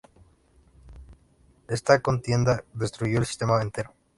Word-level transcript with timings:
Esta 1.67 2.01
contienda 2.01 2.63
destruyó 2.73 3.19
el 3.19 3.27
sistema 3.27 3.61
entero. 3.61 3.93